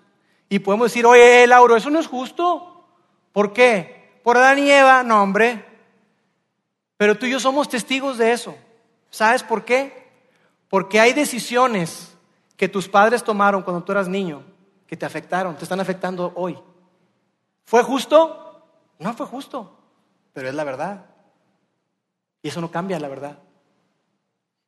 [0.50, 2.86] y podemos decir, oye, Lauro, eso no es justo.
[3.32, 4.20] ¿Por qué?
[4.24, 5.66] Por Adán y Eva, no, hombre.
[6.98, 8.56] Pero tú y yo somos testigos de eso.
[9.10, 10.10] ¿Sabes por qué?
[10.68, 12.18] Porque hay decisiones
[12.58, 14.44] que tus padres tomaron cuando tú eras niño
[14.88, 16.60] que te afectaron, te están afectando hoy.
[17.64, 18.66] ¿Fue justo?
[19.00, 19.80] No fue justo,
[20.34, 21.06] pero es la verdad.
[22.42, 23.38] Y eso no cambia la verdad.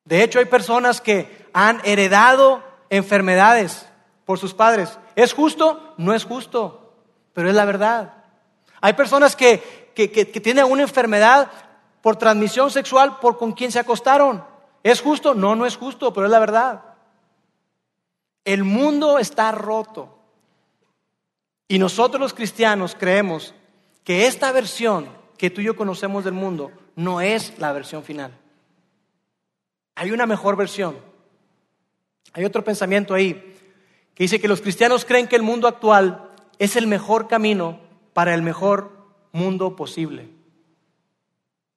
[0.06, 3.88] De hecho, hay personas que han heredado enfermedades
[4.26, 4.98] por sus padres.
[5.16, 5.94] ¿Es justo?
[5.98, 6.94] No es justo,
[7.34, 8.14] pero es la verdad.
[8.82, 11.50] Hay personas que, que, que, tienen una enfermedad
[12.02, 14.44] por transmisión sexual por con quien se acostaron.
[14.84, 15.34] ¿Es justo?
[15.34, 16.82] No, no es justo, pero es la verdad.
[18.44, 20.20] El mundo está roto.
[21.70, 23.54] Y nosotros los cristianos creemos
[24.04, 25.08] que esta versión
[25.38, 28.38] que tú y yo conocemos del mundo no es la versión final.
[29.96, 30.98] Hay una mejor versión.
[32.34, 33.34] Hay otro pensamiento ahí
[34.16, 36.30] que dice que los cristianos creen que el mundo actual
[36.60, 37.80] es el mejor camino
[38.14, 38.92] para el mejor
[39.32, 40.30] mundo posible.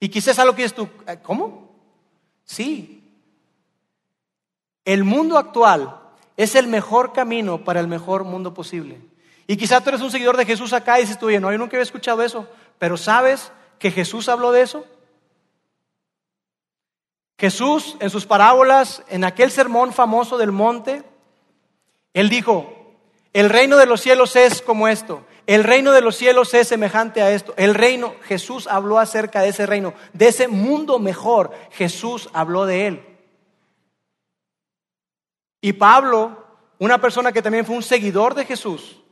[0.00, 0.88] Y quizás algo que tú,
[1.22, 1.74] ¿cómo?
[2.44, 3.02] Sí.
[4.84, 6.00] El mundo actual
[6.36, 9.00] es el mejor camino para el mejor mundo posible.
[9.46, 11.58] Y quizá tú eres un seguidor de Jesús acá y dices tú, oye, no, yo
[11.58, 12.48] nunca había escuchado eso,
[12.78, 14.84] pero ¿sabes que Jesús habló de eso?
[17.38, 21.02] Jesús en sus parábolas, en aquel sermón famoso del monte,
[22.14, 22.72] él dijo,
[23.32, 27.20] el reino de los cielos es como esto, el reino de los cielos es semejante
[27.20, 32.30] a esto, el reino, Jesús habló acerca de ese reino, de ese mundo mejor, Jesús
[32.32, 33.06] habló de él.
[35.60, 36.46] Y Pablo,
[36.78, 39.02] una persona que también fue un seguidor de Jesús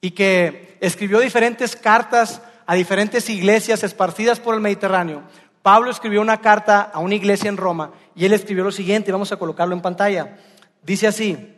[0.00, 5.22] y que escribió diferentes cartas a diferentes iglesias esparcidas por el Mediterráneo,
[5.62, 9.32] Pablo escribió una carta a una iglesia en Roma y él escribió lo siguiente, vamos
[9.32, 10.38] a colocarlo en pantalla.
[10.82, 11.54] Dice así,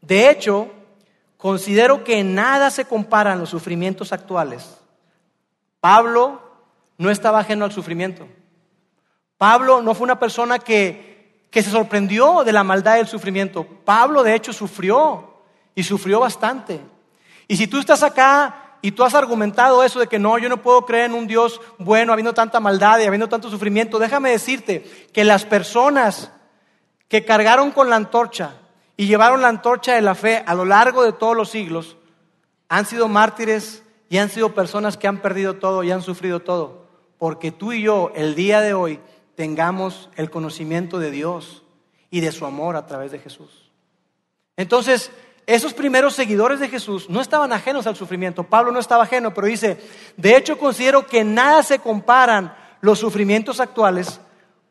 [0.00, 0.70] de hecho,
[1.36, 4.78] considero que nada se comparan los sufrimientos actuales.
[5.80, 6.40] Pablo
[6.98, 8.28] no estaba ajeno al sufrimiento.
[9.36, 11.12] Pablo no fue una persona que
[11.52, 13.64] que se sorprendió de la maldad del sufrimiento.
[13.84, 15.34] Pablo de hecho sufrió
[15.74, 16.80] y sufrió bastante.
[17.46, 20.60] Y si tú estás acá y tú has argumentado eso de que no, yo no
[20.60, 24.82] puedo creer en un Dios bueno habiendo tanta maldad y habiendo tanto sufrimiento, déjame decirte
[25.12, 26.32] que las personas
[27.08, 28.56] que cargaron con la antorcha
[28.96, 31.96] y llevaron la antorcha de la fe a lo largo de todos los siglos
[32.68, 36.86] han sido mártires y han sido personas que han perdido todo y han sufrido todo.
[37.18, 38.98] Porque tú y yo el día de hoy
[39.36, 41.62] tengamos el conocimiento de Dios
[42.10, 43.70] y de su amor a través de Jesús.
[44.56, 45.10] Entonces,
[45.54, 48.44] esos primeros seguidores de Jesús no estaban ajenos al sufrimiento.
[48.44, 49.78] Pablo no estaba ajeno, pero dice,
[50.16, 54.20] de hecho considero que nada se comparan los sufrimientos actuales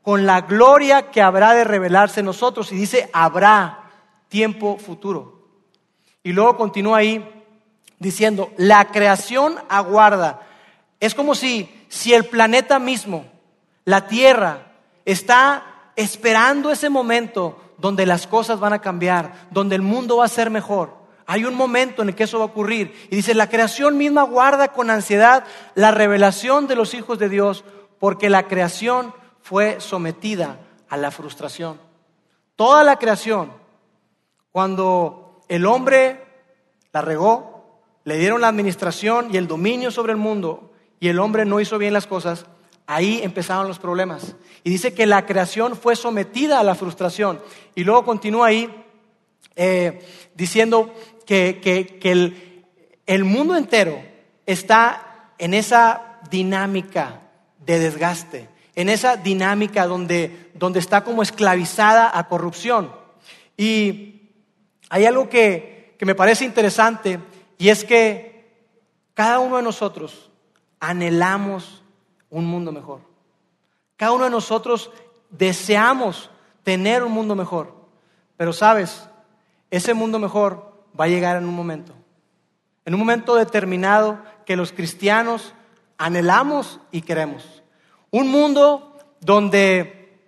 [0.02, 2.72] con la gloria que habrá de revelarse en nosotros.
[2.72, 3.91] Y dice, habrá
[4.28, 5.48] tiempo futuro.
[6.24, 7.30] Y luego continúa ahí
[8.00, 10.41] diciendo, la creación aguarda.
[11.00, 13.26] Es como si, si el planeta mismo
[13.86, 14.72] la tierra
[15.06, 20.30] está esperando ese momento donde las cosas van a cambiar, donde el mundo va a
[20.30, 21.02] ser mejor.
[21.26, 22.94] Hay un momento en el que eso va a ocurrir.
[23.10, 25.44] Y dice, la creación misma guarda con ansiedad
[25.76, 27.63] la revelación de los hijos de Dios,
[28.00, 31.80] porque la creación fue sometida a la frustración.
[32.56, 33.52] Toda la creación,
[34.52, 36.24] cuando el hombre
[36.94, 41.46] la regó, le dieron la administración y el dominio sobre el mundo, y el hombre
[41.46, 42.46] no hizo bien las cosas,
[42.88, 44.36] ahí empezaron los problemas.
[44.63, 47.41] Y dice que la creación fue sometida a la frustración.
[47.76, 48.70] Y luego continúa ahí
[49.56, 50.94] eh, diciendo
[51.26, 52.65] que, el,
[53.06, 54.02] el mundo entero
[54.46, 57.22] está en esa dinámica
[57.65, 62.91] de desgaste, en esa dinámica donde, donde está como esclavizada a corrupción.
[63.58, 64.30] Y
[64.89, 67.20] hay algo que, que me parece interesante
[67.58, 68.32] y es que
[69.13, 70.32] cada uno de nosotros
[70.80, 71.81] anhelamos
[72.32, 73.02] un mundo mejor.
[73.98, 74.89] Cada uno de nosotros
[75.30, 76.32] deseamos
[76.63, 77.76] tener un mundo mejor.
[78.38, 79.08] Pero sabes,
[79.70, 81.94] ese mundo mejor va a llegar en un momento.
[82.86, 85.54] En un momento determinado que los cristianos
[85.98, 87.62] anhelamos y queremos.
[88.10, 90.20] Un mundo donde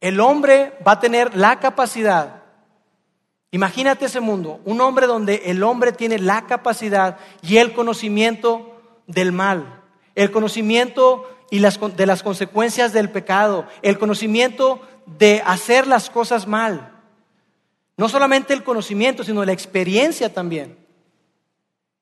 [0.00, 2.42] el hombre va a tener la capacidad.
[3.50, 9.32] Imagínate ese mundo, un hombre donde el hombre tiene la capacidad y el conocimiento del
[9.32, 9.77] mal,
[10.18, 16.48] el conocimiento y las, de las consecuencias del pecado, el conocimiento de hacer las cosas
[16.48, 16.92] mal.
[17.96, 20.76] No solamente el conocimiento, sino la experiencia también.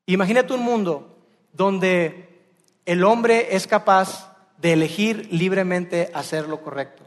[0.06, 1.14] Imagínate un mundo
[1.52, 2.40] donde
[2.86, 7.02] el hombre es capaz de elegir libremente hacer lo correcto.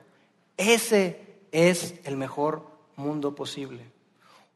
[0.57, 3.83] Ese es el mejor mundo posible.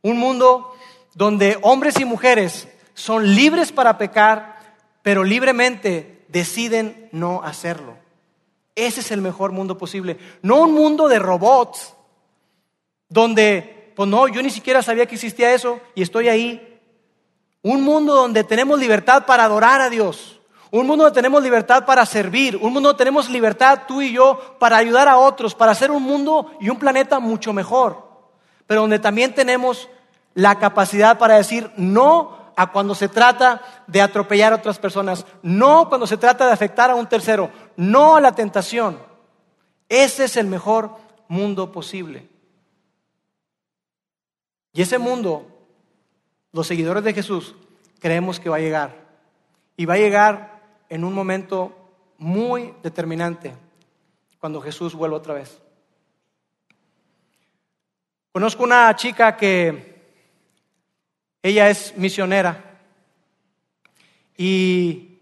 [0.04, 0.76] Un mundo
[1.16, 7.96] donde hombres y mujeres son libres para pecar, pero libremente deciden no hacerlo.
[8.76, 10.17] Ese es el mejor mundo posible.
[10.41, 11.93] No un mundo de robots,
[13.08, 16.82] donde, pues no, yo ni siquiera sabía que existía eso y estoy ahí.
[17.62, 20.39] Un mundo donde tenemos libertad para adorar a Dios.
[20.72, 22.56] Un mundo donde tenemos libertad para servir.
[22.56, 26.02] Un mundo donde tenemos libertad tú y yo para ayudar a otros, para hacer un
[26.02, 28.08] mundo y un planeta mucho mejor.
[28.65, 29.88] Pero donde también tenemos
[30.34, 35.89] la capacidad para decir no a cuando se trata de atropellar a otras personas, no
[35.89, 39.00] cuando se trata de afectar a un tercero, no a la tentación.
[39.89, 40.96] Ese es el mejor
[41.28, 42.30] mundo posible.
[44.74, 45.48] Y ese mundo,
[46.52, 47.56] los seguidores de Jesús,
[48.00, 49.04] creemos que va a llegar.
[49.78, 51.76] Y va a llegar en un momento
[52.18, 53.56] muy determinante,
[54.39, 55.60] cuando Jesús vuelva otra vez.
[58.32, 59.92] Conozco una chica que
[61.43, 62.79] ella es misionera.
[64.38, 65.19] Y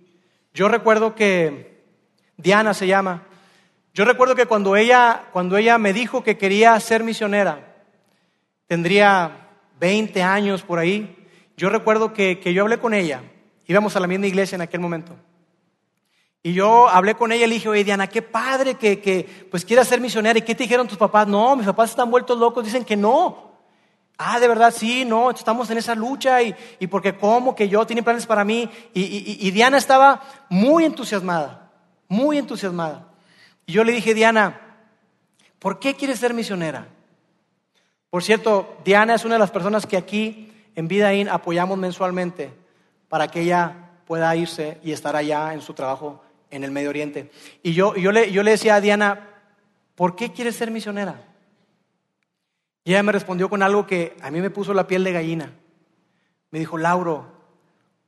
[0.53, 1.83] yo recuerdo que
[2.37, 3.23] Diana se llama.
[3.93, 7.75] Yo recuerdo que cuando ella, cuando ella me dijo que quería ser misionera,
[8.67, 11.17] tendría 20 años por ahí.
[11.57, 13.23] Yo recuerdo que, yo hablé con ella.
[13.67, 15.15] Íbamos a la misma iglesia en aquel momento.
[16.43, 19.65] Y yo hablé con ella y le dije, oye Diana, qué padre que, que pues
[19.65, 20.37] quieras ser misionera.
[20.37, 21.27] ¿Y qué te dijeron tus papás?
[21.27, 23.50] No, mis papás están vueltos locos, dicen que no.
[24.17, 27.85] Ah, de verdad, sí, no, estamos en esa lucha y, y porque cómo que yo
[27.87, 28.69] tiene planes para mí.
[28.93, 31.71] Y, Diana estaba muy entusiasmada,
[32.07, 33.07] muy entusiasmada.
[33.65, 34.61] Y yo le dije, Diana,
[35.57, 36.87] ¿por qué quieres ser misionera?
[38.11, 42.53] Por cierto, Diana es una de las personas que aquí en Vidaín apoyamos mensualmente
[43.09, 46.21] para que ella pueda irse y estar allá en su trabajo
[46.51, 47.31] en el Medio Oriente.
[47.63, 49.29] Y yo, yo, le, yo le decía a Diana,
[49.95, 51.30] ¿por qué quieres ser misionera?
[52.83, 55.53] Y ella me respondió con algo que a mí me puso la piel de gallina.
[56.49, 57.31] Me dijo, Lauro,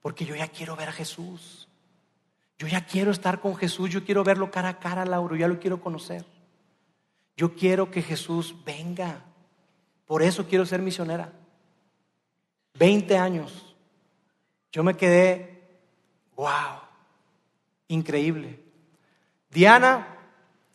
[0.01, 1.67] porque yo ya quiero ver a Jesús.
[2.57, 5.59] Yo ya quiero estar con Jesús, yo quiero verlo cara a cara, Lauro, ya lo
[5.59, 6.25] quiero conocer.
[7.35, 9.21] Yo quiero que Jesús venga.
[10.05, 11.31] Por eso quiero ser misionera.
[12.73, 13.75] Veinte años.
[14.71, 15.61] Yo me quedé,
[16.35, 16.79] wow,
[17.87, 18.59] increíble.
[19.49, 20.07] Diana,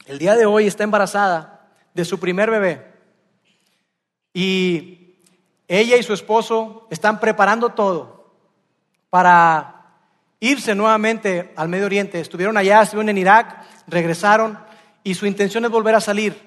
[0.07, 2.88] el día de hoy está embarazada de su primer bebé.
[4.41, 5.17] Y
[5.67, 8.31] ella y su esposo están preparando todo
[9.11, 9.97] para
[10.39, 12.21] irse nuevamente al Medio Oriente.
[12.21, 14.57] Estuvieron allá, estuvieron en Irak, regresaron
[15.03, 16.41] y su intención es volver a salir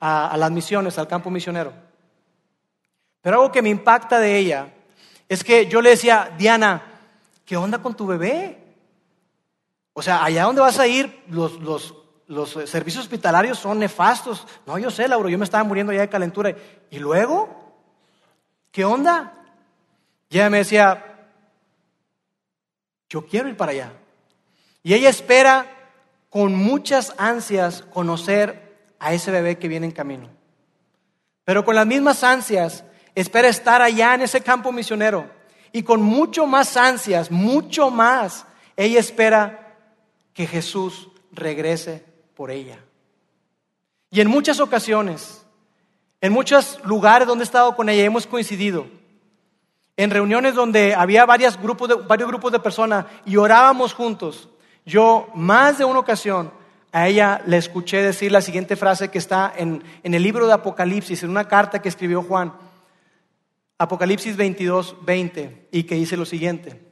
[0.00, 1.72] a, las misiones, al campo misionero.
[3.20, 4.74] Pero algo que me impacta de ella
[5.28, 6.82] es que yo le decía, Diana,
[7.44, 8.58] ¿qué onda con tu bebé?
[9.92, 11.94] O sea, allá donde vas a ir, los, los,
[12.26, 14.46] los servicios hospitalarios son nefastos.
[14.66, 16.54] No, yo sé, Lauro, yo me estaba muriendo ya de calentura.
[16.90, 17.74] ¿Y luego?
[18.70, 19.32] ¿Qué onda?
[20.28, 21.28] Y ella me decía,
[23.08, 23.92] yo quiero ir para allá.
[24.82, 25.66] Y ella espera
[26.30, 30.28] con muchas ansias conocer a ese bebé que viene en camino.
[31.44, 35.30] Pero con las mismas ansias espera estar allá en ese campo misionero.
[35.72, 38.46] Y con mucho más ansias, mucho más,
[38.76, 39.76] ella espera
[40.32, 42.04] que Jesús regrese
[42.36, 42.78] por ella.
[44.10, 45.44] Y en muchas ocasiones,
[46.20, 48.86] en muchos lugares donde he estado con ella, hemos coincidido.
[49.96, 54.48] En reuniones donde había varios grupos de, varios grupos de personas y orábamos juntos.
[54.84, 56.52] Yo, más de una ocasión,
[56.92, 60.52] a ella le escuché decir la siguiente frase que está en, en el libro de
[60.52, 62.52] Apocalipsis, en una carta que escribió Juan.
[63.78, 66.82] Apocalipsis 22, 20, y que dice lo siguiente.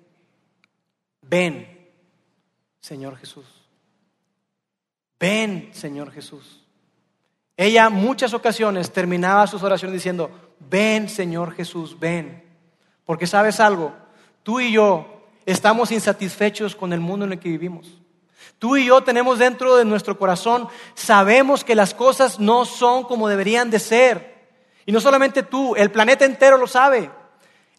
[1.23, 1.91] Ven,
[2.81, 3.64] Señor Jesús.
[5.25, 6.61] Ven, Señor Jesús.
[7.57, 12.45] Ella muchas ocasiones terminaba sus oraciones diciendo, ven, Señor Jesús, ven.
[13.07, 13.95] Porque sabes algo,
[14.43, 18.03] tú y yo estamos insatisfechos con el mundo en el que vivimos.
[18.59, 23.27] Tú y yo tenemos dentro de nuestro corazón, sabemos que las cosas no son como
[23.27, 24.47] deberían de ser.
[24.85, 27.11] Y no solamente tú, el planeta entero lo sabe.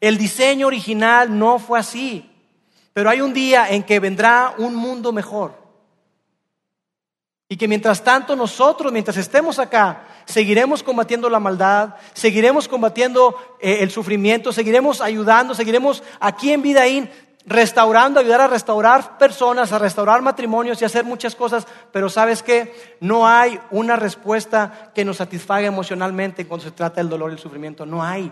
[0.01, 2.27] El diseño original no fue así.
[2.91, 5.64] Pero hay un día en que vendrá un mundo mejor.
[7.47, 13.77] Y que mientras tanto nosotros, mientras estemos acá, seguiremos combatiendo la maldad, seguiremos combatiendo eh,
[13.81, 17.09] el sufrimiento, seguiremos ayudando, seguiremos aquí en Vidaín
[17.45, 22.73] restaurando, ayudar a restaurar personas, a restaurar matrimonios y hacer muchas cosas, pero sabes que
[22.99, 27.39] no hay una respuesta que nos satisfaga emocionalmente cuando se trata del dolor y el
[27.39, 28.31] sufrimiento, no hay.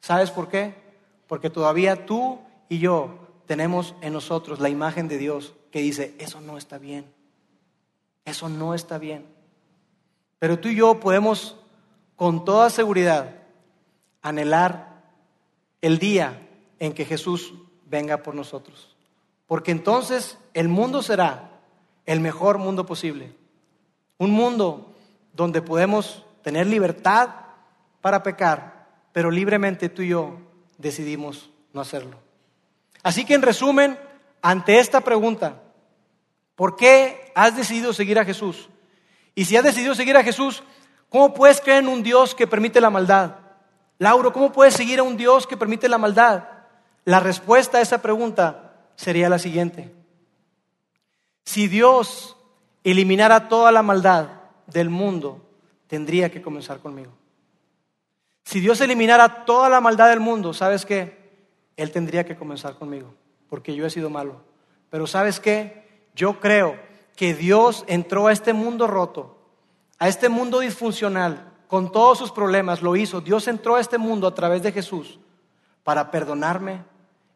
[0.00, 0.74] ¿Sabes por qué?
[1.26, 6.40] Porque todavía tú y yo tenemos en nosotros la imagen de Dios que dice, eso
[6.40, 7.06] no está bien,
[8.30, 9.26] eso no está bien.
[10.38, 11.56] Pero tú y yo podemos
[12.16, 13.36] con toda seguridad
[14.22, 15.02] anhelar
[15.80, 16.46] el día
[16.78, 17.54] en que Jesús
[17.86, 18.96] venga por nosotros.
[19.46, 21.60] Porque entonces el mundo será
[22.06, 23.34] el mejor mundo posible.
[24.18, 24.94] Un mundo
[25.32, 27.30] donde podemos tener libertad
[28.00, 30.38] para pecar, pero libremente tú y yo
[30.76, 32.16] decidimos no hacerlo.
[33.02, 33.98] Así que en resumen,
[34.42, 35.62] ante esta pregunta,
[36.58, 38.68] ¿por qué has decidido seguir a Jesús?
[39.36, 40.64] Y si has decidido seguir a Jesús,
[41.08, 43.36] ¿cómo puedes creer en un Dios que permite la maldad?
[43.98, 46.48] Lauro, ¿cómo puedes seguir a un Dios que permite la maldad?
[47.04, 49.94] La respuesta a esa pregunta sería la siguiente.
[51.44, 52.36] Si Dios
[52.82, 54.26] eliminara toda la maldad
[54.66, 55.48] del mundo,
[55.86, 57.12] tendría que comenzar conmigo.
[58.42, 61.38] Si Dios eliminara toda la maldad del mundo, ¿sabes qué?
[61.76, 63.14] Él tendría que comenzar conmigo,
[63.48, 64.42] porque yo he sido malo.
[64.90, 65.87] Pero ¿sabes qué?
[66.18, 66.76] Yo creo
[67.14, 69.38] que Dios entró a este mundo roto,
[70.00, 73.20] a este mundo disfuncional, con todos sus problemas, lo hizo.
[73.20, 75.20] Dios entró a este mundo a través de Jesús
[75.84, 76.82] para perdonarme,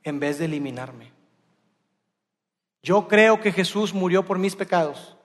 [0.03, 1.13] en vez de eliminarme.
[2.83, 5.17] Yo creo que Jesús murió por mis pecados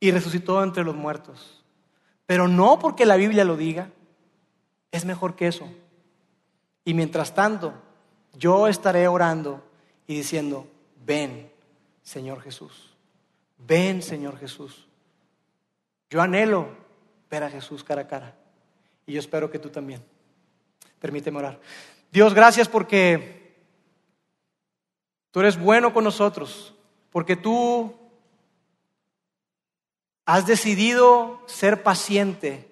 [0.00, 1.62] y resucitó entre los muertos.
[2.24, 3.90] Pero no porque la Biblia lo diga,
[4.92, 5.68] es mejor que eso.
[6.86, 7.74] Y mientras tanto,
[8.32, 9.62] yo estaré orando
[10.06, 10.66] y diciendo,
[11.04, 11.51] ven,
[12.12, 12.94] Señor Jesús,
[13.58, 14.86] ven, Señor Jesús.
[16.10, 16.68] Yo anhelo
[17.30, 18.36] ver a Jesús cara a cara
[19.06, 20.04] y yo espero que tú también.
[21.00, 21.60] Permíteme orar.
[22.10, 23.42] Dios, gracias porque
[25.32, 26.74] Tú eres bueno con nosotros
[27.10, 27.94] porque tú
[30.24, 32.70] has decidido ser paciente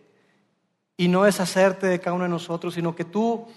[0.97, 3.49] y no deshacerte de cada uno de nosotros, sino que tú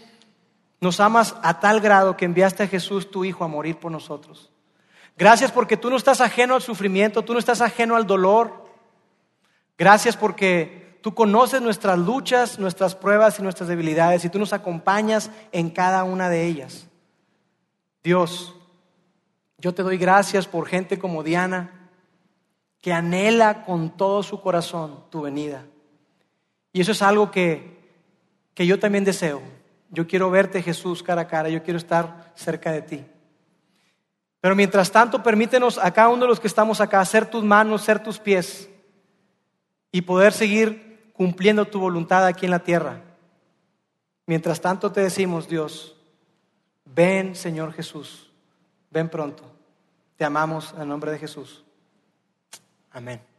[0.80, 4.52] nos amas a tal grado que enviaste a Jesús, tu Hijo, a morir por nosotros.
[5.18, 8.66] Gracias porque tú no estás ajeno al sufrimiento, tú no estás ajeno al dolor.
[9.78, 15.30] Gracias porque tú conoces nuestras luchas, nuestras pruebas y nuestras debilidades y tú nos acompañas
[15.52, 16.88] en cada una de ellas.
[18.04, 18.56] Dios,
[19.58, 21.90] yo te doy gracias por gente como Diana,
[22.82, 25.66] que anhela con todo su corazón tu venida.
[26.74, 27.80] Y eso es algo que,
[28.54, 29.42] que yo también deseo.
[29.90, 31.50] Yo quiero verte, Jesús, cara a cara.
[31.50, 33.06] Yo quiero estar cerca de ti.
[34.44, 37.82] Pero mientras tanto, permítenos a cada uno de los que estamos acá ser tus manos,
[37.82, 38.70] ser tus pies
[39.90, 43.00] y poder seguir cumpliendo tu voluntad aquí en la tierra.
[44.26, 45.96] Mientras tanto te decimos, Dios,
[46.84, 48.34] ven Señor Jesús,
[48.92, 49.50] ven pronto.
[50.18, 51.64] Te amamos en el nombre de Jesús.
[52.92, 53.33] Amén.